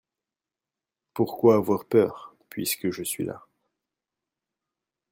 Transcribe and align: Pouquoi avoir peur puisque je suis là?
Pouquoi 1.13 1.53
avoir 1.57 1.85
peur 1.85 2.35
puisque 2.49 2.89
je 2.89 3.03
suis 3.03 3.23
là? 3.23 3.45